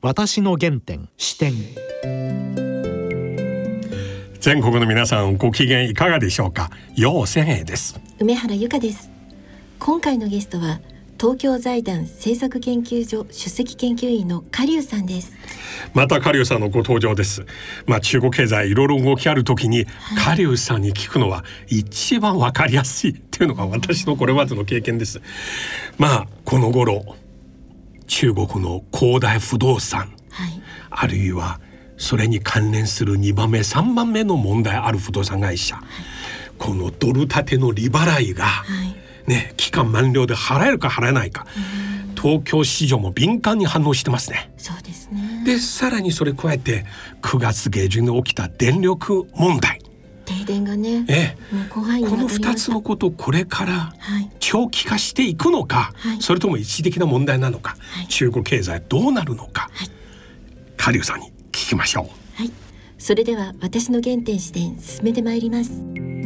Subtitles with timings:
[0.00, 1.54] 私の原点視点。
[4.38, 6.70] 全国の皆さんご機嫌いかがでしょうか？
[6.94, 7.98] 陽千恵です。
[8.20, 9.10] 梅原由香です。
[9.80, 10.78] 今回のゲストは
[11.20, 15.32] 東京財団政策研究所出席研究員の加龍さんです。
[15.94, 17.44] また加龍さんのご登場です。
[17.86, 19.84] まあ中国経済いろいろ動きある時に、
[20.24, 25.20] 加龍さんに聞くのは一番わかりやすいっていうのが私のこれまでの経験です。
[25.98, 27.16] まあこの頃
[28.08, 31.60] 中国の恒大不動産、はい、あるいは
[31.96, 35.84] それに関連する2番目3番目の問題ある不動産会社、はい、
[36.58, 38.96] このドル建ての利払いが、はい。
[39.28, 41.46] ね、期間満了で払えるか払えないか、
[42.16, 44.50] 東京市場も敏感に反応してますね。
[44.56, 45.42] そうですね。
[45.44, 46.86] でさらにそれ加えて
[47.20, 49.80] 9月下旬に起きた電力問題。
[50.24, 51.38] 停電がね、ええ、
[51.70, 53.94] この2つのことこれから
[54.50, 59.90] 長期化していくのか、はい、それとも一時的な問題なのか、はい、中国経済どうなるのか、はい、
[60.78, 62.04] 下流さんに聞きましょう。
[62.34, 62.50] はい、
[62.96, 66.17] それでは私の原点視点進めてまいります。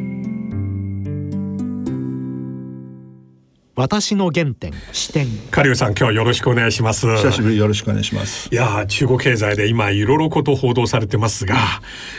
[3.82, 5.26] 私の原点視点。
[5.50, 7.16] カリュウさん今日よろしくお願いします。
[7.16, 8.48] 久しぶりよろしくお願いします。
[8.52, 11.56] いや中国経済で今いろいろこと報道されてますが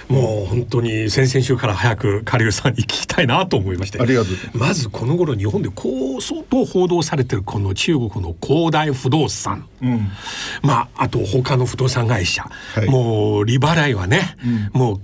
[0.10, 10.10] もう本当に先々週から早くカリュウさんに聞きたいなと思いましてありがとうまずこの頃日本でこう相当報道されてるこの中国の恒大不動産、うん、
[10.64, 12.44] まああと他の不動産会社、
[12.76, 14.36] はい、もう利払いはね、
[14.74, 15.00] うん、もう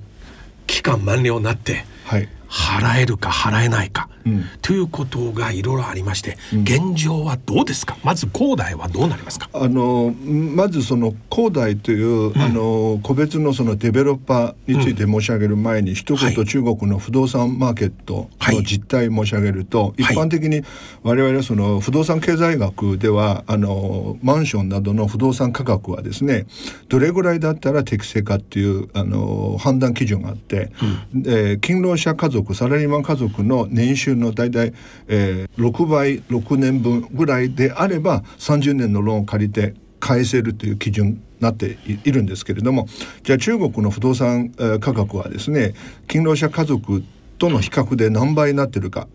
[0.68, 7.98] 期間満了になって、はい払えるか払えないか、うん、ということがいろいろありまして、うん、現状はどうですか？
[8.04, 9.50] まず恒大はどうなりますか？
[9.54, 20.64] あのまずその恒大という、うん、あの個別のそのデベロッパーについて申し上げる前に、一言中国の不動産マーケットの実態申し上げると、はい、一般的に
[21.04, 26.48] 我々その不動産経済学ではあのマンションなどの不動産価格はですね
[26.88, 30.72] どれぐらいだったら適正かっていうあの判断基準があって、
[31.14, 34.74] うん、え勤労者家族族サラリーマン家族の年収の大体、
[35.08, 42.88] えー、6倍6年分ぐらいであれば30年のローンを借りて返せるという基準になっているんですけれども
[43.24, 45.74] じゃあ中国の不動産、えー、価格はですね
[46.08, 47.04] 勤労者家族
[47.38, 49.08] との比較で何倍になってるか、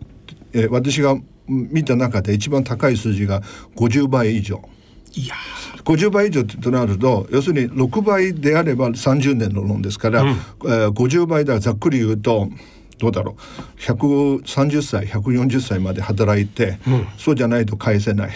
[0.53, 3.41] えー、私が見た中で一番高い数字が
[3.75, 4.61] 50倍以上。
[5.17, 5.35] いや
[5.85, 12.49] 50倍以上となると要するに6倍であれば30年のローンですから、うん、えー、50倍ではざっくり言うと
[12.97, 13.81] どうだろう。
[13.81, 18.31] 130歳140歳まで働いて、うん、そうじゃないと返せない。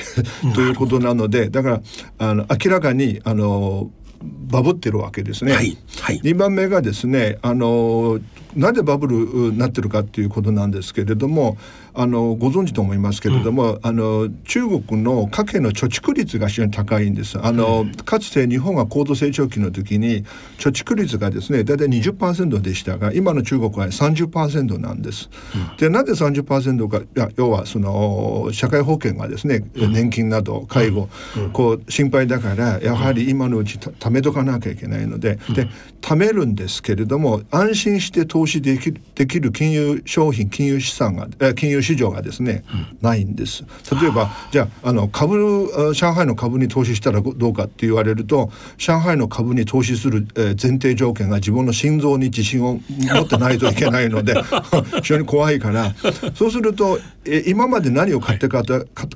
[0.54, 1.82] ということなのでだから
[2.18, 5.54] あの明らかにあのバブってるわけですね。
[5.54, 5.78] はい。
[6.02, 8.20] はい、2番目がですねあの
[8.56, 9.16] なぜバブル
[9.52, 11.58] になってるかっていうことなんですけれども
[11.94, 17.38] あのご存知と思いますけれども、うん、あの中国の家計の貯蓄率が非常に高いんです。
[17.40, 20.24] あの、うん、かつて日本が高度成長期の時に
[20.58, 25.30] 貯蓄率がですね大体20%でしたが今の中国は30%なんです。
[25.54, 31.10] うん、でなぜ30%かいや要はその社会保険がですね年金など介護、
[31.54, 35.68] こう心配だからやはり今のうち貯めとかなきゃいけないので、で
[36.02, 43.64] 貯めるんですけれども安心して投資できできる金融商品金融資産が金融市場がですね、うん、ないんです。
[44.02, 54.36] 例えばじゃああの株上海の株に投資したらどうかって言われると上海の株に投資する、えー、前提条件が自分の心臓に自信を持ってないといけないので
[55.02, 55.94] 非常に怖いから。
[56.36, 58.66] そうすると、えー、今まで何を買ってか、はい、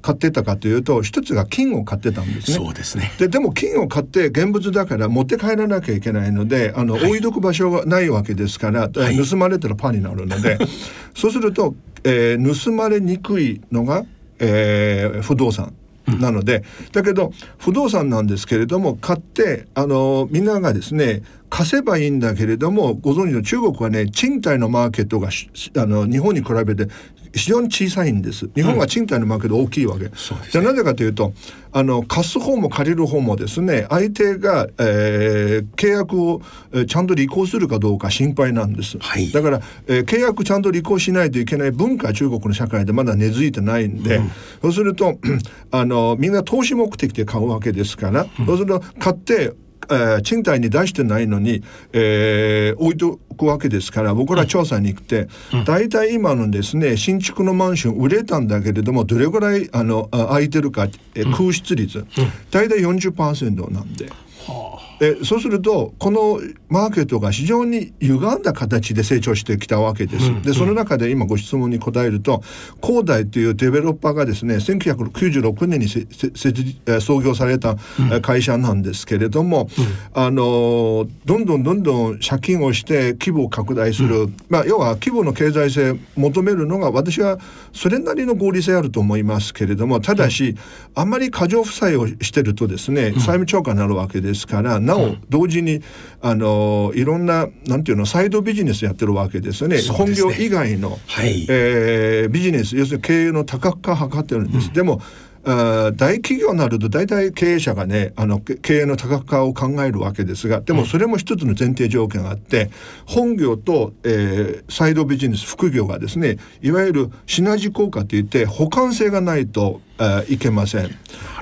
[0.01, 2.57] 買ってたかというと一つが金を買ってたんですね。
[2.57, 3.11] そうですね。
[3.17, 10.57] ででも金を買って現物だから持って帰らなきゃいけないのであの、はい、置いとく場所がないわけですから、はい、盗まれたらパンになるので
[11.15, 14.05] そうするとえー、盗まれにくいのが、
[14.39, 15.73] えー、不動産
[16.19, 26.87] なので、だけど不動産なんですけれども買ってあのみんながですね貸せばいいんだけれどもご存知の中国はね賃貸のマーケットがあの日本に比べて
[27.33, 28.49] 非常に小さいんです。
[28.55, 31.33] 日本は賃貸のマーケット大きいわけ、うん、じゃあなぜかというと
[31.71, 36.41] あの貸す方も借りる方もですね相手が、えー、契約を、
[36.71, 44.29] えー、ちゃんと履行するかどうか心配なんです、はい、だから、えー、契約ちゃんと履行しないといけない文化中国の社会でまだ根付いてないんで、うん、
[44.61, 45.17] そうすると
[45.71, 49.53] あのみんな投資目的で買うわけですから、うん、そうすると買って
[49.89, 62.05] えー、賃貸に出してないのに、えー、置いとくわけですから僕ら調査に行って、うん、大体今のですね新築のマンション売れたんだけれどもどれぐらいあの空いてるか、えー、空室率、うん、
[62.51, 64.09] 大体40%なんで。
[64.45, 66.39] はあでそうするとこの
[66.69, 70.41] マーケットが非常に歪んだ形で成長してきたわけです。
[70.43, 72.41] でその中で今ご質問に答えると
[72.79, 77.75] 恒大というデベロッパーがですね1996年にせせ創業された
[78.21, 79.67] 会社なんですけれども、
[80.15, 87.39] うん、あのどんどんどんどん借金をして規模を拡大する、うん、まあ、要は規模の経済性求めるのが私は
[87.73, 90.55] それなりの合理性あると思いますけれどもただし、
[90.95, 95.81] あんまり過剰負債をしてるとですね債務超過になるわけですからなお同時に
[96.21, 104.67] あのいろんななんていうのサイドビジネスやってるわけですよね、ね、本業以外の、はい、えー、ビジネス要するに経営の多角化を図ってるんです。
[104.67, 105.01] うん、でも
[105.43, 112.69] 大企業になると大体経営者がねあの経営の多角化を考えるわけですがでもそれも一つの前提条件があって
[113.05, 119.81] 本業と、えー、サイドビジネス副業がですねいわゆるシナジー効果といって補完性がないと
[120.27, 120.89] いけません。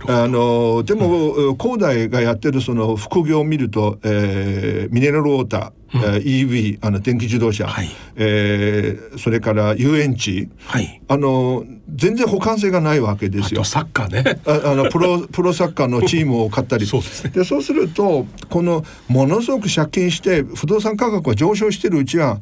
[0.07, 13.63] あのでも、うん、恒大がやってるその副業を見ると、えー、ミネラルウォーター、うん、EV あの電気自動車、はい、えー、それから遊園地、はい、あの全然補完性がないわけですよ。
[13.63, 14.39] サッカーね。
[14.45, 16.85] ああのプロ プロサッカーのチームを買ったり。
[16.85, 17.01] そう
[17.31, 22.39] で、ね、そうするとこのものすごく借金して不動産価格が上昇してるうちは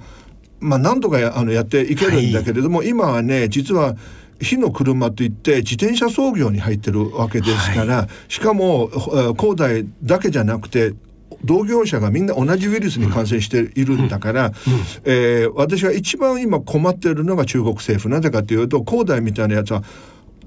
[0.59, 3.95] まあなんとかやあのやっていけるんだけれども、はい、今はね実は
[4.41, 8.89] 火の車といって自転車操業に入ってるわけですから、はい、しかも
[9.37, 10.93] 恒大だけじゃなくて
[11.43, 14.51] 同業者がみんな同じウイルスに感染しているんだから、
[15.03, 19.83] えー、私は一番今困っているのが中国政府なぜかというと恒大みたいなやつは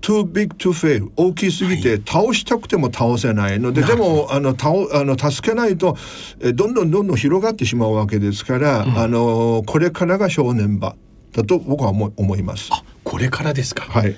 [0.01, 5.97] too big to fail 大きすぎて倒したくても倒せないので、はい、でもあの倒あの助けないと
[6.41, 10.97] えどんどんどんどん広がってしまうわけですから、うん、あのこれからが正念場
[11.33, 12.71] だと僕は思思います。
[13.05, 13.85] これからですか。
[13.85, 14.17] はい。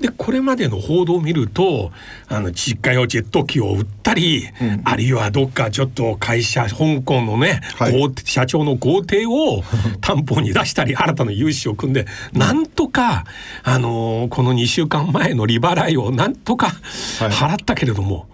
[0.00, 1.92] でこれまでの報道を見ると
[2.28, 9.62] あの実家用ジェット機を売ったり、うん、あるいはどっかちょっと会社香港のね、はい、社長の豪邸を
[10.00, 13.24] 担保に出したり新たな融資を組んでなんとか、
[13.62, 16.74] あのー、この2週間前の利払いをなんとか
[17.18, 18.16] 払ったけれども。
[18.16, 18.33] はい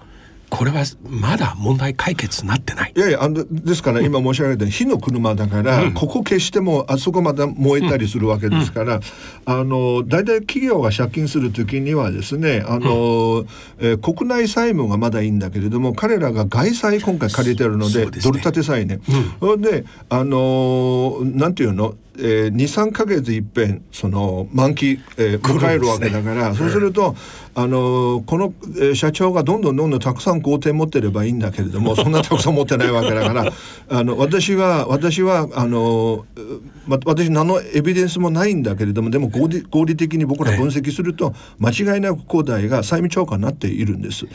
[0.50, 2.92] これはまだ問題解決なってない。
[2.94, 9.02] いやいやあのですから今申し上げた火の車だから、うん、ここ消してもあそこまで燃えたりするわけですから、うん、
[9.46, 13.46] あの大体企業が借金する時にはですねあの、うん、
[13.78, 19.00] えー、国内債務がまだいいんだけれども彼らが外債今回借りてるので、ね、ドル建て債ね。
[19.40, 21.94] うん、であのなんていうの？
[22.20, 27.16] えー、23か月いっぺんその満期、えー、迎えるわけだから、ね、そうすると、
[27.54, 33.52] あのー、この、えー、社長がどんどんどんどんたくさん工程持ってればいいんだけれども そんなたくさん持ってないわけだから
[33.88, 44.26] あの私は私はあのー、ま、私何のエビデンスもないんだけれどもでも合理合理的に僕ら分析すると、間違いなく恒大が債務超過になっているんです。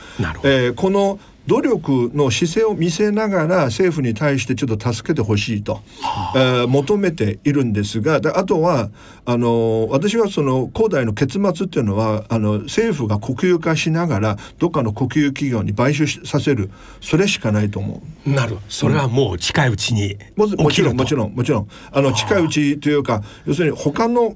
[0.44, 5.82] えー、この努力の姿勢を見せながら政府に対してちょっと助けてほしいと、
[6.36, 8.90] えー、求めているんですがあとは
[9.26, 16.70] あの私はその恒大の結末っていうのはあの政府が国有化しながらどっかの国有企業に買収させる
[17.02, 18.30] それしかないと思う。
[18.30, 18.58] なる。
[18.70, 21.70] それはもう近いうちにもちろんもちろんもちろん。
[21.92, 24.36] あの近いうちというか要するに他の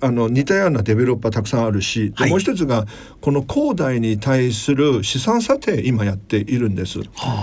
[0.00, 2.86] あの似たようなデベロッパーたくさんあるし、はい、もう一つが
[3.20, 7.00] この恒大に対する資産査定今やっているんです。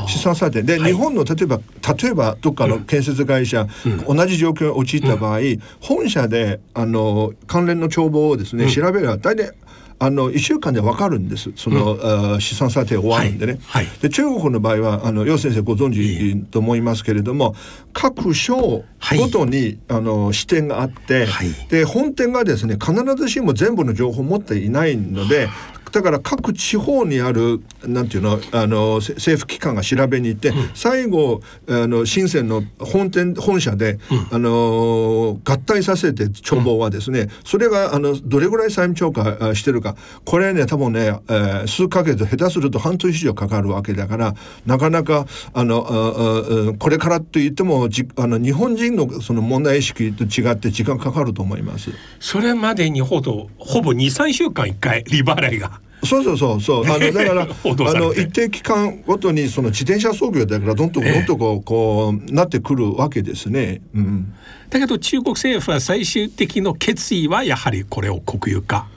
[0.07, 0.63] 資産査定。
[0.63, 1.59] で、はい、日本の例えば
[2.01, 9.51] 例えばどっかの建設会社、うん、同じ状況に陥った場合、うん、本社であの関連の帳簿をですね、うん、調べれば大体
[9.97, 11.51] あの1週間で分かるんです。
[11.55, 13.85] その、うん、資産査定終わるんでね、はい。
[13.85, 17.55] はい、で中国の場合はあの楊先生ご存知と思いますけれども
[17.93, 18.83] 各省ご
[19.31, 21.27] とに、はい、あの視点があって、
[21.69, 25.47] で本店がですね必ずしも全部の情報を持っていないので
[25.95, 44.35] だから各地方にあるなんていうのあの政府機関が調べに行って、うん、最後あの深センの本店本社で、うん、あの合体させて帳簿はですね、うん、それがあのどれぐらい債務超過してるかこれね多分ね、えー、数ヶ月下手すると半年以上かかるわけだから
[44.65, 51.91] なかなかあのああこれからと言ってもじあの日本人のその問題意識と違って時間かかると思います。
[52.19, 63.81] それまでにほどほぼ23週間1回利払いがそうそうそうそうあの だからあの一定期間ごとにその自転車操業だからどんどんどんどんこう,、こうなってくるわけですね。
[63.93, 64.33] うん、
[64.69, 68.87] だけど中国政府は最終的の決意はやはりこれを国有化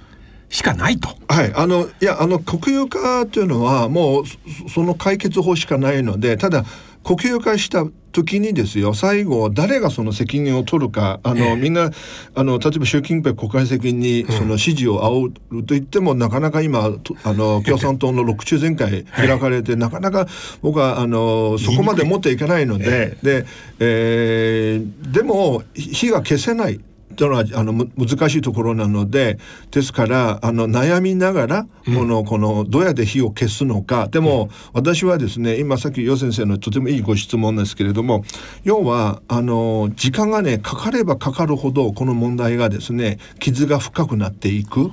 [0.51, 1.11] しかないと。
[1.29, 4.25] はい、あのいやあの国有化というのはもう
[4.71, 6.65] その解決法しかないのでただ
[7.09, 11.91] 国有化した時にですよ最後誰がその責任を取るかあの、みんな
[12.35, 20.27] あの例えば習近平国家主席にその支持を仰ると言っても、なかなか今とあの共産党の6中全会開かれて、なかなか
[20.61, 23.47] 僕はあのそこまで持っていけないので、で、
[23.79, 26.81] えーでも火が消せない。
[27.19, 29.39] というのはあのむ難しいところなので
[29.73, 34.09] ですからあの悩みながらこの、このどうやって火を消すのか。
[34.09, 38.25] でも、私はですね今さっき余先生のとてもいいご質問ですけれども
[38.63, 44.93] 要はあの時間がねかかればかかるほどこの問題がですね傷が深くなっていく。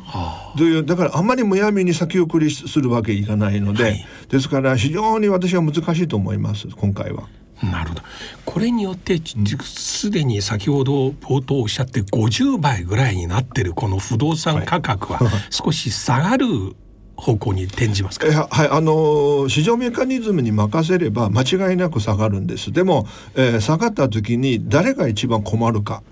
[0.58, 4.06] というだからあんまりむやみに先送りするわけいかないので、はい。
[4.30, 7.45] ですから非常に私は難しいと思います今回は。
[7.72, 8.02] なるほど。
[8.46, 15.20] これによってちすでに先ほど冒頭おっしゃって50倍ぐらいになってるこの不動産価格は
[15.50, 16.48] 少し下がる
[17.18, 22.72] 方向に転じますか、えははいあのー市場メカニズムに任せれば間違いなく下がるんです。
[22.72, 26.04] でも、えー下がった時に誰が一番困るか、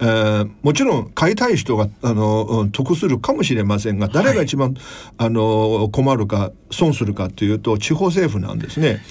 [0.00, 4.74] えーもちろん買いたい人があのうん得するかもしれませんが誰が一番、
[5.18, 9.02] あの困るか損するかというと地方政府なんですね。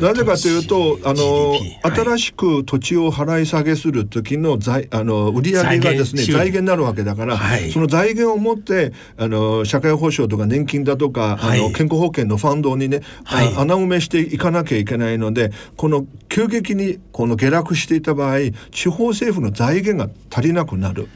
[0.00, 1.80] なぜかというとあのはい。
[1.82, 7.70] 新しく土地を払い下げする時の財あの売り上げがですね財源になるわけだから、はい。
[7.70, 11.60] その財源を持ってあの社会保障とか年金だとか、あはい。
[11.60, 18.38] の健康保険のファンドにね、穴埋めしていかなきゃいけないのでこの急激にこの下落していた場合
[18.70, 21.08] 地方政府の財源が足りなくなる。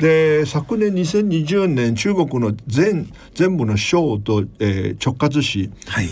[0.00, 5.70] で昨年2020年中国の全全部の省と、えー直轄市。
[5.86, 6.08] はい。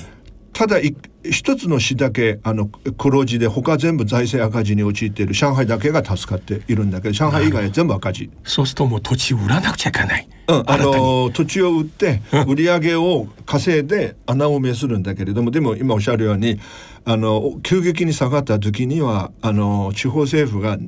[0.53, 5.35] ただい一つの市だけあの黒字で他全部財政赤字に陥っている。
[5.35, 8.31] 上海だけが助かっているんだけど上海以外は全部赤字。
[8.45, 16.61] そうするともう土地売らなくちゃいけない、うん、あの土地を売って売り上げを稼いで穴埋めするんだけれどもでも今おっしゃるように
[17.05, 20.79] あの急激に下がった時にはあの地方政府があ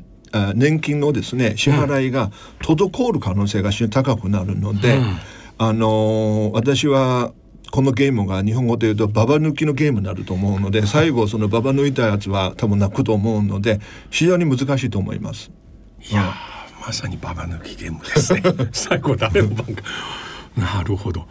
[0.54, 2.30] 年金のですね支払いが
[2.61, 4.99] 滞る可能性が非常に高くなるので、
[5.58, 7.32] あの私は
[7.70, 13.80] このゲームが日本語で言うとババ抜きのゲームになると思うので最後そのババ抜いたやつは多分泣くと思うので
[14.11, 15.50] 非常に難しいと思います。
[16.11, 18.42] いやーまさにババ抜きゲームですね。
[18.73, 19.82] 最後誰の番か。
[20.56, 21.26] なるほど。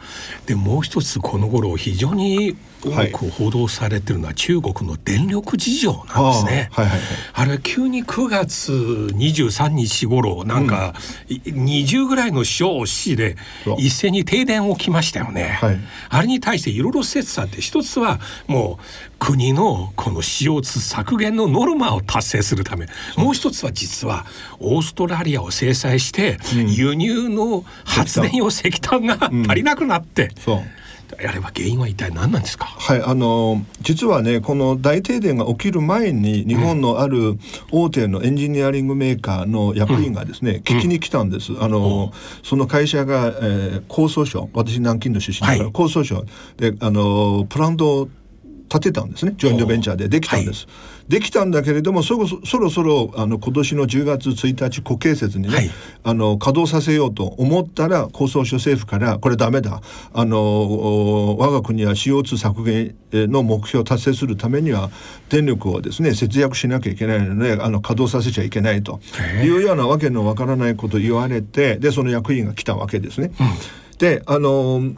[0.45, 6.69] でもう一つこの頃非常に多く報道されてるのは中国の電力事情なんですね。
[6.73, 7.07] ああはいはいはい。
[7.33, 10.93] あれ急に9月23日頃なんか、
[11.27, 13.35] い20ぐらいの省市で
[13.77, 15.57] 一斉に停電起きましたよね。
[15.61, 15.79] はい。
[16.09, 18.83] あれに対していろいろ説あって一つはもう
[19.19, 24.25] 国のこの CO2 削減のノルマを達成するためもう一つは実は
[24.59, 29.17] オーストラリアを制裁して輸入の発電用石炭が
[29.47, 30.61] 足りなくなって、そう
[31.17, 32.65] あれは原因は一体何なんですか？
[32.65, 37.37] はい、あの実はねこの大停電が起きる前に日本のある
[37.71, 41.53] 大手のエンジニアリングメーカーの役員がですね、聞きに来たんです。
[41.59, 42.11] あの
[42.43, 45.85] その会社が、えー、江蘇省私南京の出身だから、はい。
[45.85, 46.25] 江蘇省
[46.57, 48.09] であのプラント
[48.67, 49.33] を建てたんですね。
[49.37, 50.09] ジョイントベンチャーで。
[50.09, 50.67] できたんです。
[51.07, 55.69] できたんだけれどもそろそそろそろあの今年の10月1日国慶節にね、はい。
[56.03, 59.81] あの稼働させようと思ったら江蘇省政府からこれダメだ。
[60.13, 64.89] あのお我が国は CO2 削減の目標を達成するためには
[65.29, 68.99] 電力をですね節約しなきゃいけないのであの稼働させちゃいけないと。
[69.43, 73.31] いうようなわけのわからないことを言われてでその役員が来たわけですね。
[73.97, 74.93] であの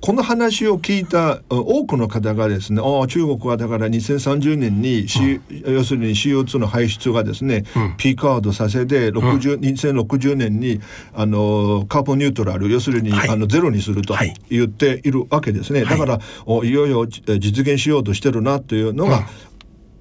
[0.00, 7.64] この話を聞いた多くの方がですねああ中国はだから2030年に、C 要するに CO2 の排出がですね、
[7.98, 10.80] ピークアウトさせて60、2060年に
[11.14, 13.28] あのカーボンニュートラル要するに、はい。
[13.28, 14.34] あのゼロにするとはい。
[14.48, 19.26] 言っているわけですね、だからおいよいよえ実現しようとしてるなというのが、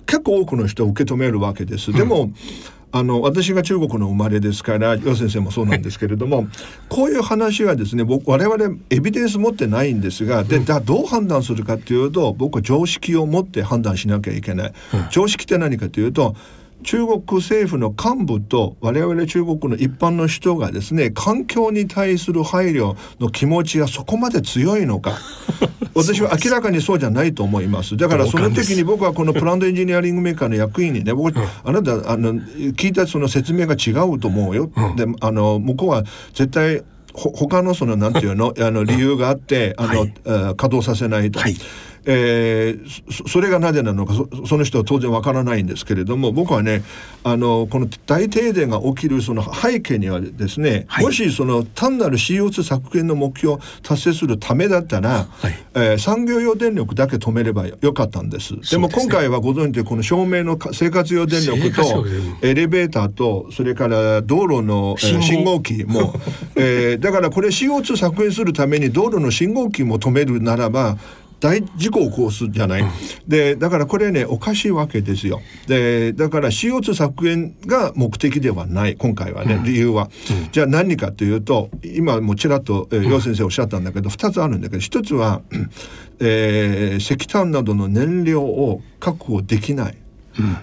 [0.05, 1.91] 結構多くの人を受け止めるわけです。
[1.91, 2.31] でも、
[2.91, 6.48] あの私が中国の生まれですから楊先生もそうなんですけれども
[6.89, 14.74] こういう話はですね僕我々エビデンス持ってないんですがでだどう判断するかというと僕は常識を持って判断しなきゃいけない。
[15.12, 16.36] 常識って何かというと
[16.83, 25.17] 中国政府の幹部と我々中国の一般の人がですね環境に対する配慮の気持ちがそこまで強いのか。
[25.95, 27.98] 私は明らかにそうじゃないと思います。
[27.98, 36.83] だからその時に僕はこのプラントエンジニアリングメーカーの役員にね僕、あなたあの聞いたその説明が違うと思うよ、であの向こうは絶対
[37.13, 40.13] ほ他のそのなんていうの あの理由があってあの、はい。
[40.25, 41.39] えー稼働させないと。
[41.39, 41.55] はい
[42.05, 46.83] えーそそれがなぜなのかそその人は当然わからないんですけれども僕はね
[47.23, 51.05] あのこの大停電が起きるその背景にはですね、はい。
[51.05, 55.53] もしその単なる CO2 削減の目標を達成するためだったら、はい。
[55.75, 58.55] えー産業用電力だけ止めればよかったんです。
[58.71, 62.05] でも今回はご存知でこの照明のか生活用電力と
[62.41, 65.59] エレベーターとそれから道路の、えー信号。
[65.61, 66.13] 機も、
[66.55, 70.97] えーだからこれ CO2 削減するために道路の信号機も止めるならば
[71.39, 72.84] 大事故を起こすじゃない、
[73.27, 75.41] でだからこれねおかしいわけですよ。
[75.67, 80.10] でだから CO2 削減が目的ではない今回はね、理由は、
[80.51, 85.41] じゃあ何かというと今もちらっと、えー、楊先生おっしゃったんだけど、2つあるんだけど1つは、
[86.19, 89.98] えー石炭などの燃料を確保できない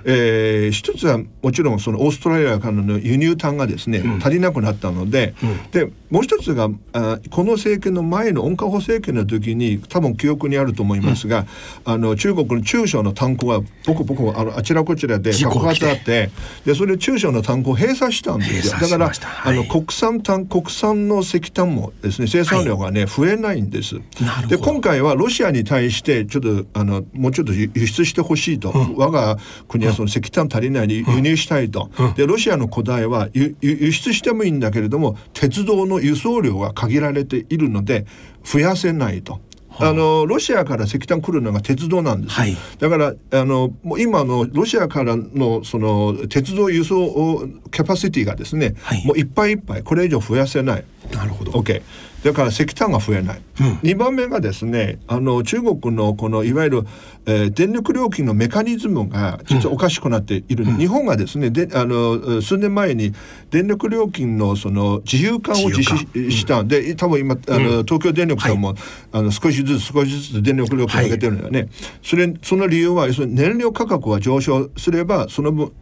[0.04, 5.34] えー一つはもちろんそのオーストラリアからの輸入炭がですね、足りなくなったので,、
[5.70, 11.46] でもう一つがあこの政権の前の温家宝政権の時に多分記憶にあると思いますが、
[11.84, 16.30] あの中国の中小の炭鉱がポコポコあのあちらこちらで爆発あって
[16.64, 18.80] でそれで中小の炭鉱を閉鎖したんですよ。
[18.80, 19.12] だから
[19.44, 23.94] あの国産炭国産の石炭もですね生産量がね、増えないんです。
[23.94, 24.48] なるほど。
[24.48, 38.06] で今回はロシアに対してちょっとあのもうちょっと輸輸出してほしいと、我が国はその石炭足りないに輸入したいと、でロシアの古代は輸出してもいいんだけれども鉄道の輸送量が限られているので
[38.44, 39.40] 増やせないと。
[39.78, 39.92] あ。
[39.92, 42.56] のロシアから石炭来るのが鉄道なんです、はい。
[42.78, 49.06] だからあのもう今のロシアからのその鉄道輸送をキャパシティがですね、はい。
[49.06, 50.84] もういっぱいいっぱいこれ以上増やせない。
[51.12, 51.52] なるほど。
[51.52, 51.82] OK
[52.26, 53.42] だから石炭が増えない、
[53.84, 56.82] 2番目がですねあの中国のこのいわゆる、
[57.24, 63.12] えー電力料金のメカニズムが実はおかしくなっている、日本がですねであの数年前に
[63.50, 68.74] 電力料金のその自由化を実施したんで多分今あの、東京電力さんも、
[69.12, 71.68] あの少しずつ少しずつ電力料金を上げてるんだよね、
[72.02, 75.72] それその理由は要するに燃料価格が上昇すればその分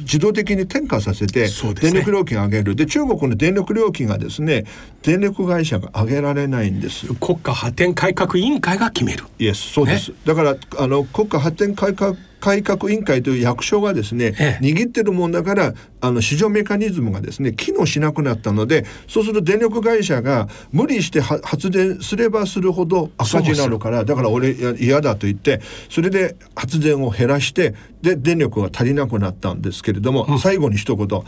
[0.00, 1.48] 自動的に転嫁させて
[1.80, 2.76] 電力料金を上げる。
[2.76, 4.64] で中国の電力料金がですね
[5.02, 7.12] 電力会社が上げられないんです。
[7.14, 9.24] 国家発展改革委員会が決める。
[9.38, 14.64] イエスそうです、だからあの国家発展改革改革委員会という役所がですね、ええ。
[14.64, 31.06] 握ってるもんだからあの市場メカニズムがですね機能しなくなったのでそうすると電力会社が無理しては発電すればするほど赤字になるからだから俺いや嫌だと言ってそれで発電を減らしてで電力が足りなくなったんですけれども、最後に一言。
[31.06, 31.24] こ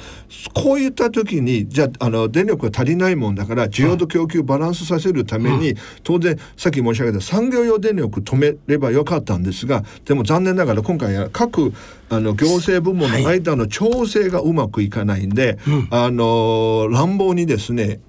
[0.75, 11.73] ういった時にじゃああの電力が足りないもんだから需要と供給をバランスさせるために、当然さっき申し上げた産業用電力止めればよかったんですがでも残念ながら今回は各
[12.09, 15.59] あの行政部門の間の調整がうまくいかないんで、
[15.90, 18.00] あの乱暴にですね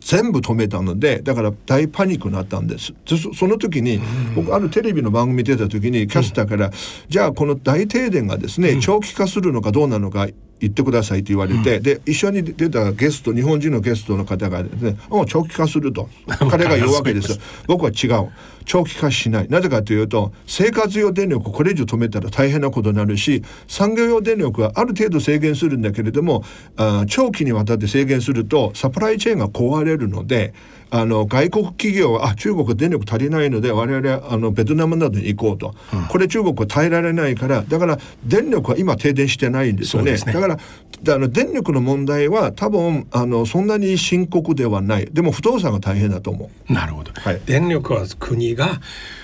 [0.00, 2.92] 全部止めたのでだから大パニックになったんです。
[3.06, 4.00] でそその時に
[4.34, 6.70] 僕あるテレビの番組出た時にキャスターから、
[7.08, 10.26] じゃあこの大停電がですね長期化するのかどうなのか
[10.62, 16.08] 言ってくださいと言われて、で一緒に出たゲスト日本人のゲストの方がですね「うん長期化する」と。
[16.50, 18.30] 彼が言うわけです僕は違う。
[18.64, 19.48] 長期化しない。
[19.48, 26.44] なぜかというと生活用電力をこれ以上止めたら大変なことになるし産業用電力はある程度制限するんだけれども
[26.76, 30.54] あー長期にわたって制限するとサプライチェーンが壊れるので
[30.94, 35.74] あの外国企業はあ中国電力足りないので我々はあのベトナムなどに行こうと、
[36.10, 40.12] これ中国は耐えられないからだから電力は今停電してないんですよね。
[40.12, 40.18] ね。
[40.18, 40.58] だから
[41.02, 45.06] だあの電力の問題は多分あのそんなに深刻ではない。
[45.06, 46.72] でも不動産が大変だと思う。
[46.72, 47.40] なるほど、はい。
[47.46, 48.82] 電力は国が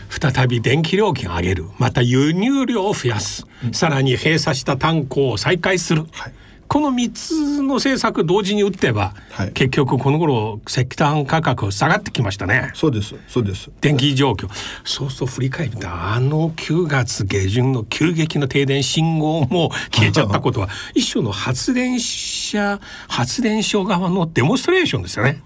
[0.08, 1.66] 再び電気料金を上げる。
[1.76, 6.32] また輸入量を増やす、さらに閉鎖した炭鉱を再開する、はい
[6.68, 12.70] この3つの政策同時に打ってば、はい結局この頃石炭価格下がってきましたね。
[12.74, 14.48] そうですそうです電気状況
[14.84, 25.40] そうすると振り返るとあの9月下旬の急激な停電信号も消えちゃったことは 一種の発電者発電所側のデモンストレーションですよね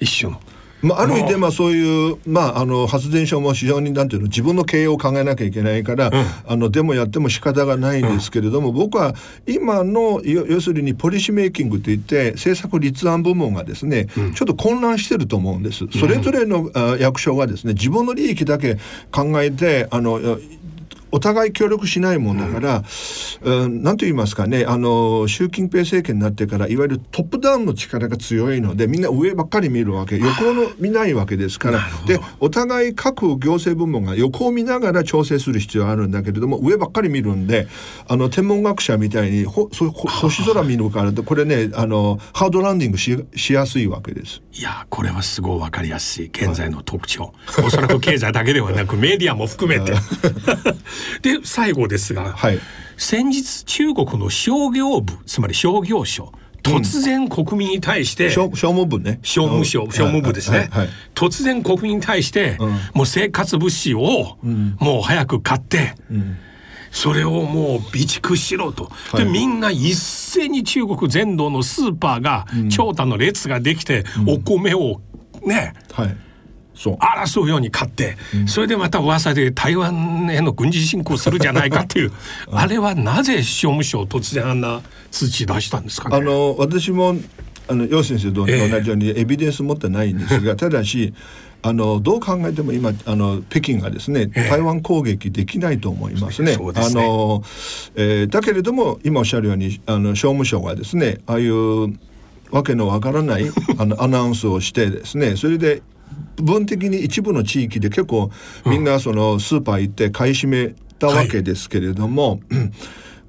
[0.00, 0.40] 一種の。
[0.82, 6.10] まあ、ある意味でまあそういう、まあ、あの発電所も非常になんていうの自分の経営を考えなきゃいけないから、
[6.46, 9.14] あのでもやっても仕方がないんですけれども、僕は
[9.46, 15.86] 今のよ要するにポリシーメイキングといって政策立案部門がですね、ちょっと混乱してると思うんです。
[15.98, 18.76] それぞれの、あ役所がですね自分の利益だけ
[19.10, 20.20] 考えてあの
[21.12, 22.82] お互い協力しないもんだから、
[23.42, 30.18] うん、なんと言いますかねあの習近平政権になってからいわゆるトップダウンの力が強いのでみんな上ばっかり見るわけ。
[30.18, 31.80] 横の見ないわけですから。
[32.06, 37.68] でお互い各行政部門が横を見ながら調整する必要があるんだけれども上ばっかり見るんで
[38.08, 44.42] あの天文学者みたいにほそほ星空見るからこれねあのハードランディングししやすいわけです。
[44.54, 46.26] いやこれはすごいわかりやすい。
[46.26, 47.32] 現在の特徴、
[47.64, 49.92] おそらく経済だけではなくメディアも含めて
[51.22, 52.58] で最後ですが、はい。
[52.96, 59.18] 先日中国の商業部つまり商業省突然国民に対して、商商務部ね。
[59.22, 60.88] 商務省商務部ですね、はいはいはい。
[61.14, 62.56] 突然国民に対して、
[62.94, 64.38] もう生活物資を
[64.78, 65.94] もう早く買って、
[66.92, 75.00] それをもう備蓄しろと、でみんな一斉に中国全土のスーパーが長蛇の列ができて、お米を
[75.44, 76.16] ねはい。
[76.82, 76.96] そう。
[76.96, 78.16] 争うように買って、
[78.46, 82.12] それでまた噂で台湾への軍事侵攻するじゃないかっていう。
[82.50, 86.16] あれはなぜ商務省突然あんな通知出したんですかね。
[86.16, 87.16] あの私も
[87.68, 88.88] あの楊先生と同じええ。
[88.88, 91.14] ようにエビデンス持ってないんですが、 ただし
[91.62, 94.48] あのどう考えても今あの北京がですねええ。
[94.50, 96.54] 台湾攻撃できないと思いますね。
[96.54, 97.00] そうですね。
[97.00, 97.44] あの
[97.94, 101.96] えーだけれども今おっしゃるようにあの商務省がですねああいう
[102.50, 105.82] わけのわからないあのアナウンスをしてですねそれで
[106.36, 108.30] 部分的に一部の地域で結構
[108.66, 112.40] みんなそのスーパー行って買い占めたわけですけれども、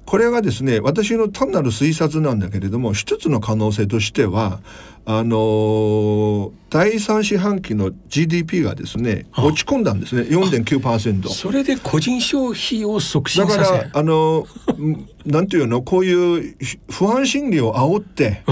[0.04, 4.60] これがですね私の単なる推察なんだけれども一つの可能性としては
[5.06, 10.22] あのー第三四半期の GDP がですね落ち込んだんですね。
[10.22, 11.28] 4.9%。
[11.28, 14.44] それで個人消費を促進だからあの
[14.76, 16.56] ん なんていうのこういう
[16.90, 18.42] 不安心理を煽って、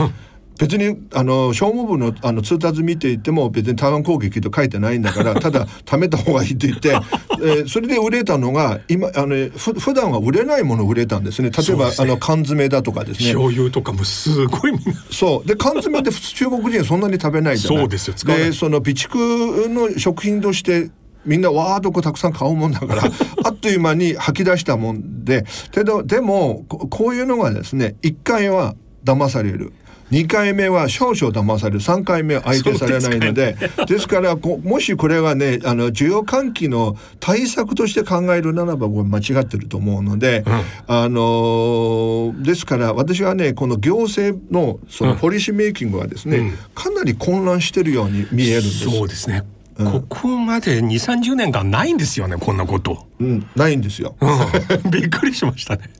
[0.62, 11.50] 別にあの商務部のあの通達見ていても別に台湾攻撃と書いてないんだから ただ貯めた方がいいと言って、えーそれで売れたのが今あのふ普段は売れないもの売れたんですね。
[11.50, 11.94] 例えば、ね。
[11.98, 13.32] あの缶詰だとかですね。
[13.32, 15.48] 醤油とかもすごいみんなそう。
[15.48, 17.80] で缶詰って普通 中国人はそんなに食べないじゃない。
[17.80, 18.14] そうですよ。
[18.24, 20.90] でその備蓄の食品として
[21.24, 23.02] みんなわーっとこうたくさん買うもんだから
[23.44, 29.72] あっという間に吐き出したもんでけどでもここういうのがですね1回は騙される。
[30.12, 31.80] 2回目は少々騙される。
[31.80, 33.56] 3回目は相手されないので。
[33.86, 40.44] ですからこもしこれがねあの需要喚起の対策として考えるならばこれ間違ってると思うので、
[40.86, 48.90] あのーですから私はねこの行政のそのポリシーメイキングはですね、かなり混乱してるように見えるんです。
[48.90, 49.44] そうですね、
[49.84, 53.06] ここまで2 3 0年間ないんですよねこんなこと。
[53.20, 54.16] うん、ないんですよ。
[54.20, 55.90] うん びっくりしましたね。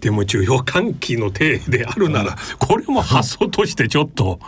[0.00, 4.40] でも需要喚起の体であるなら、これも発想としてちょっと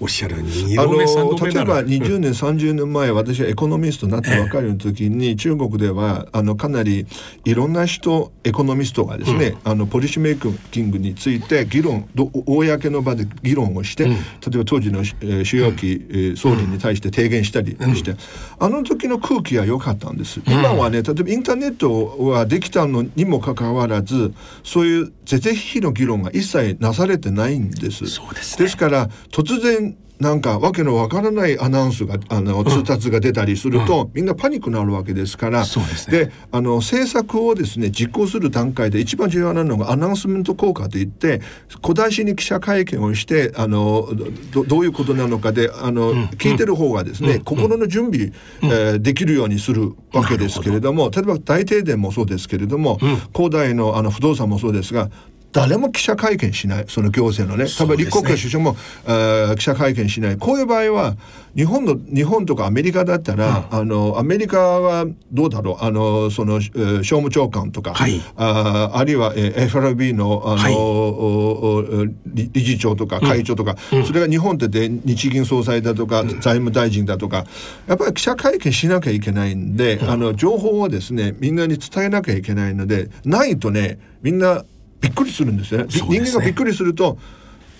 [0.00, 7.06] おっしゃるように二あの例えば20年30年前私はエコノミストになったばかりの時に中国ではあのかなり
[7.44, 10.36] いろんな人エコノミストがですね、あのポリシーメイ
[10.70, 18.14] キングについて議論ど公の場で議論をして、例えば当時の、えー主要期、えー総理に対して提言したりして、
[18.58, 20.40] あの時の空気は良かったんです。
[20.46, 24.32] 今はね例えばインターネットはできたのにもかかわらず
[24.62, 28.04] そういう是々非々の議論が一切なされてないんです。
[28.04, 28.20] です
[28.58, 28.64] ね。
[28.64, 29.89] ですから突然
[30.20, 35.64] なんかわけのわからないアナウンスがあの通達が出たりすると、みんなパニックになるわけですから。
[35.64, 36.30] そうですね。
[36.52, 41.40] あの政策をですね実行する段階で一番重要なのがアナウンスメント効果といって
[41.80, 44.10] 小出しに記者会見をしてあの
[44.52, 52.98] どどういうことなのかであの、聞いてる方がですね、心の準備、えーできるようにするわけですけれども例えば大停電もそうですけれども、
[53.32, 55.10] 恒大のあの不動産もそうですが
[55.52, 57.68] 誰も記者会見しないその行政のね。
[57.76, 60.36] 多分立国会首相も、えー記者会見しない。
[60.36, 61.16] こういう場合は
[61.56, 65.84] 日本の日本とかアメリカだったら、あのアメリカはどうだろう。
[65.84, 68.20] あのその、えー商務長官とか、はい。
[68.36, 70.74] あーあるいは、えー FRB のあの、はい。
[70.74, 77.44] おおお理理事長とか会長とか、それが日本ってで日銀総裁だとか、財務大臣だとか
[77.88, 84.64] やっぱり記者会見しなきゃいけないんで、あの情報をですねみんなに伝えなきゃいけないのでないとねみんな
[85.00, 85.90] びっくりするんですよね。
[85.90, 86.08] すね。
[86.08, 87.18] 人間がびっくりすると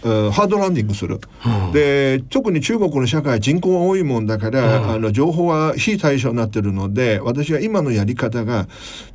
[0.03, 1.21] えーハードランディングする、
[1.73, 8.67] で特に中国の社会人口が多いもんだから、あの情報は非対称になってるので私は今のやり方が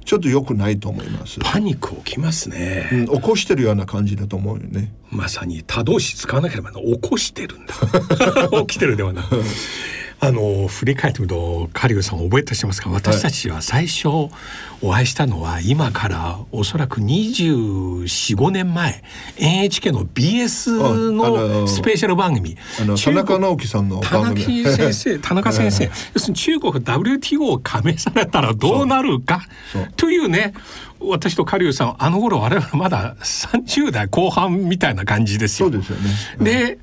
[0.04, 4.94] ちょっと良くないと思います、パニック起きますね、うん、起こしてるような感じだと思うよね。
[5.10, 7.74] まさに多動詞使わなければな起こしてるんだ。
[8.68, 9.42] 起きてるではなく
[10.20, 12.90] あの振り返ってみるとカリウさん覚えてしますか？
[12.90, 14.32] 私たちは最初お
[14.92, 19.04] 会いしたのは今からおそらく245年前
[19.38, 22.58] NHK の BS ののスペシャル番組。
[22.78, 24.64] 田中直樹さんの田番組。
[24.64, 25.92] 中先生田中先生。
[26.14, 29.42] 要するに中国 WTO 加盟されたらどうなるか
[29.98, 30.54] というね
[31.00, 35.70] 私とカリウさんあの頃我々まだ30代後半みたいな感じですよ。
[35.70, 36.10] そうですよね。
[36.40, 36.80] で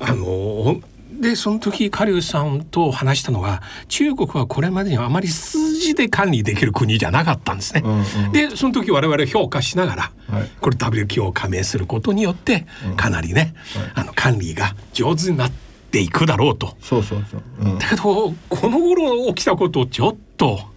[0.00, 0.80] あの
[1.22, 7.82] でその時カリウさんと話したのが中国はこれまでにあまり数字で管理できる国じゃなかったんですね。
[7.84, 13.54] うんうんでその時我々評価しながら、はいこれ WTO 加盟することによってかなりね、
[13.94, 15.52] あの管理が上手になっ
[15.92, 16.76] ていくだろうと。
[16.80, 17.42] そうそうそう。
[17.60, 18.34] うんだけどこ
[18.68, 20.71] の頃起きたことをちょっと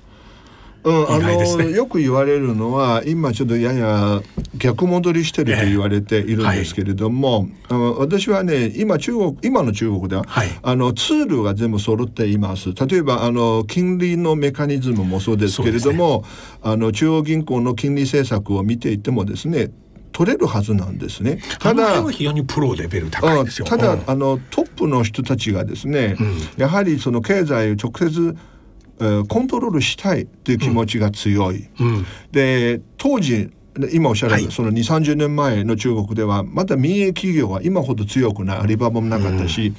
[0.86, 1.64] うん、あ意外ですね。
[1.64, 4.22] のよく言われるのは今ちょっとやや
[4.58, 6.36] 逆戻りしてると言われてい。
[6.36, 10.50] るんですけれども、あの私はね今中国今の中国では、はい。
[10.62, 12.74] あのツールが全部揃っています。
[12.74, 16.24] 例えばあの金利のメカニズムもそうですけれども、
[16.62, 19.72] あの中央銀行の金利政策を見ていてもですね
[20.12, 21.40] 取れるはずなんですね。
[21.60, 23.68] ただ非常にプロレベル高いですよ。
[23.68, 24.04] あただ、うん。
[24.08, 26.16] あのトップの人たちがですね、
[26.58, 28.36] やはりその経済を直接、
[29.00, 31.68] えーコントロールしたいという気持ちが強い。
[31.80, 32.06] うん。
[32.32, 33.52] で当時
[33.92, 34.54] 今おっしゃられた、はい。
[34.54, 39.74] その2 3 0年前の中国ではまだ民営企業は今ほど強くないアリババもなかったし、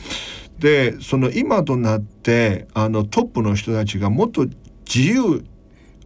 [0.58, 4.46] でその今となってあのトップの人たちがもっと
[4.86, 5.44] 自由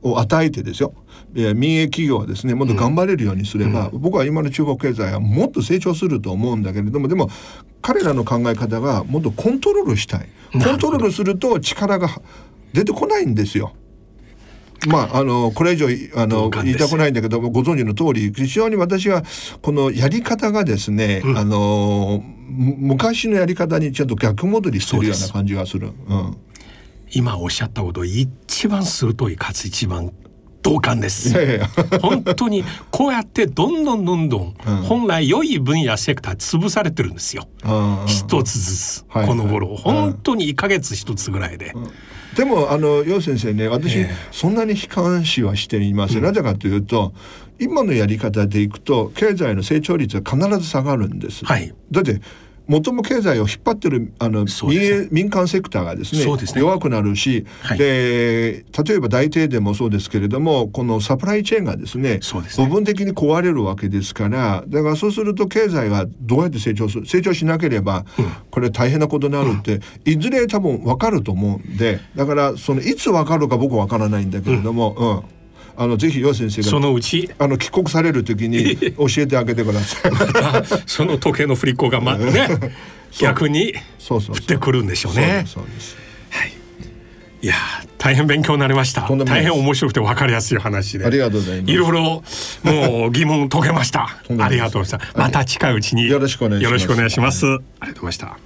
[0.03, 0.95] を与えてですよ。
[1.35, 7.29] えー民営企業はですねもっと頑張れるようにすれば、僕は今の中国経済はもっと成長すると思うんだけれどもでも
[7.83, 10.29] 彼らの考え方がもっとコントロールしたい。
[10.53, 12.09] コントロールすると力が
[12.73, 13.75] 出てこないんですよ。
[14.89, 19.23] まあ、あのこれ以上あの言いたくないんだけどもご存知の通り非常に私は
[19.61, 25.89] このやり方がですね、あのむ昔のやり方にちょっと逆戻りするような感じがする。
[26.09, 26.37] うん。
[27.13, 30.13] 今おっしゃったこと一番鋭いかつ一番
[30.63, 31.35] 同感です。
[32.01, 34.77] 本当にこうやってどんどんどんどんうん。
[34.83, 37.49] 本来良い分野セクター潰されてるんですよ。
[37.65, 39.69] あー一つずつはいこの頃。
[39.69, 41.75] はい本当に1ヶ月一つぐらいで。
[42.37, 44.11] でもあの楊先生ね私、ええ。
[44.31, 47.13] そんなに悲観視はしていません、なぜかというと
[47.59, 51.45] 今のやり方でいくと経済の成長率は必ず下がるんです。
[51.45, 51.75] はい。
[51.91, 52.21] だって
[52.71, 54.47] 元も経済を引っ張ってるあの、
[55.11, 56.61] 民間セクターがですねね。
[56.61, 57.79] 弱くなるし、はい。
[57.79, 62.21] で例えば大停電もそうですけれどもこのサプライチェーンがですね。
[62.57, 68.05] 部分的に壊れるわけですからだからそうすると経済がどうやって成長する成長しなければ
[68.51, 75.40] これ大変なことになるって、いずれ多分分かると思うんでだからそのいつ分かるか僕は分からないんだけれども、うん
[75.83, 77.31] あのぜひ楊先生そがのうち？
[77.39, 80.13] あの帰国される時に教えてあげてください。
[80.45, 82.49] あその時計の振り子がま ね
[83.19, 83.73] 逆に
[84.07, 85.45] 降ってくるんでしょうね。
[85.47, 85.97] そうです
[87.43, 89.09] いやー大変勉強になりました。
[89.25, 91.07] 大変面白くて分かりやすい話で。
[91.07, 92.23] ありがとうございますいろいろ
[92.63, 94.19] もう疑問解けました。
[94.39, 95.13] ありがとうございます。
[95.17, 97.47] また近いうちによろしくお願いしますよろしくお願いします。
[97.47, 98.37] ありがとうございました。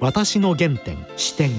[0.00, 1.50] 私の原点視点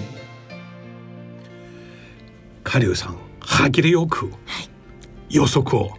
[2.64, 4.32] カリュウさん歯切れよく
[5.30, 5.92] 予測を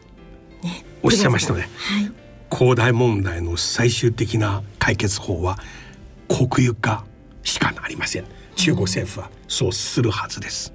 [1.03, 1.61] おっしゃいましたね。
[1.61, 2.13] はい。
[2.53, 5.59] 広大問題の最終的な解決法は
[6.29, 7.05] 国有化
[7.43, 8.25] しかなりません。
[8.57, 10.73] 中国政府はそうするはずです。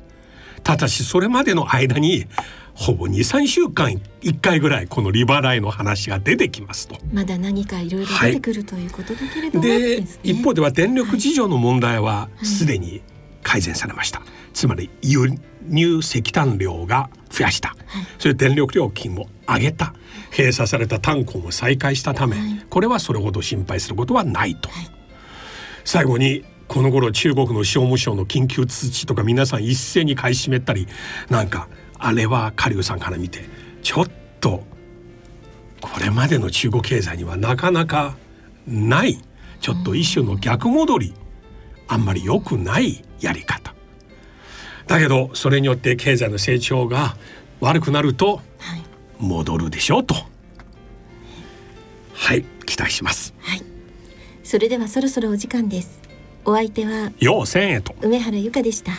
[0.63, 2.25] ただしそれまでの間に
[2.73, 6.97] ほぼ23週間1回ぐらいこのリバライの話が出てきますと。
[7.13, 10.07] まだ何かいろいろ出てくるということだけれども、でね。
[10.23, 13.01] 一方では電力事情の問題はすでに
[13.43, 14.21] 改善されました、
[14.53, 17.75] つまり輸入石炭量が増やした、
[18.17, 19.93] それで電力料金を上げた。
[20.31, 22.65] 閉鎖された炭鉱も再開したため、はい。
[22.69, 24.87] これはそれほど心配することはないと、はい。
[25.83, 30.87] 最後にこの頃中国の商務省の緊急通知とか皆さん一斉に買い占めたり
[31.29, 31.67] なんか
[31.99, 33.45] あれはカリュウさんから見て
[33.83, 34.05] ちょっ
[34.41, 34.63] と
[35.79, 38.17] これまでの中国経済にはなかなか
[38.67, 39.19] ない。
[39.61, 41.13] ちょっと一種の逆戻り。
[41.87, 43.74] あんまり良くないやり方
[44.87, 47.15] だけどそれによって経済の成長が
[47.59, 48.81] 悪くなるとはい。
[49.19, 50.15] 戻るでしょうと。
[52.13, 53.33] はい期待します。
[53.39, 53.61] はい。
[54.43, 56.01] それではそろそろお時間です。
[56.43, 57.95] お相手はよう千円と。
[58.01, 58.91] 梅原由香でした